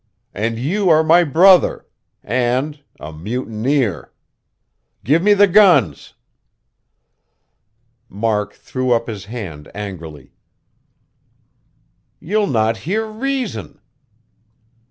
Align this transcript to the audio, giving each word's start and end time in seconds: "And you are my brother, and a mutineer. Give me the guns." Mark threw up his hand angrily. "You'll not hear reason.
"And 0.33 0.57
you 0.57 0.89
are 0.89 1.03
my 1.03 1.23
brother, 1.23 1.85
and 2.23 2.81
a 2.99 3.13
mutineer. 3.13 4.11
Give 5.03 5.21
me 5.21 5.35
the 5.35 5.45
guns." 5.45 6.15
Mark 8.09 8.53
threw 8.53 8.93
up 8.93 9.05
his 9.05 9.25
hand 9.25 9.69
angrily. 9.75 10.33
"You'll 12.19 12.47
not 12.47 12.77
hear 12.77 13.05
reason. 13.05 13.79